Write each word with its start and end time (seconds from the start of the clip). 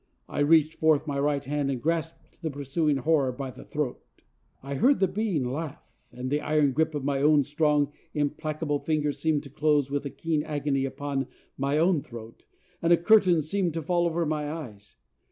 I 0.27 0.39
reached 0.39 0.79
forth 0.79 1.05
my 1.05 1.19
right 1.19 1.43
hand 1.43 1.69
and 1.69 1.79
grasped 1.79 2.41
the 2.41 2.49
pursuing 2.49 2.97
horror 2.97 3.31
by 3.31 3.51
the 3.51 3.63
throat. 3.63 4.01
I 4.63 4.73
heard 4.73 4.99
the 4.99 5.07
being 5.07 5.43
laugh, 5.45 5.93
and 6.11 6.31
the 6.31 6.41
iron 6.41 6.71
grip 6.71 6.95
of 6.95 7.03
my 7.05 7.21
own 7.21 7.43
strong 7.43 7.91
and 8.15 8.21
implacable 8.23 8.79
fingers 8.79 9.19
seemed 9.19 9.43
to 9.43 9.51
close 9.51 9.91
with 9.91 10.03
a 10.07 10.09
keen 10.09 10.41
agony 10.41 10.85
upon 10.85 11.27
my 11.55 11.77
own 11.77 12.01
throat, 12.01 12.45
and 12.81 12.91
a 12.91 12.97
curtain 12.97 13.43
seemed 13.43 13.75
to 13.75 13.83
fall 13.83 14.07
over 14.07 14.25
my 14.25 14.51
eyes. 14.51 14.95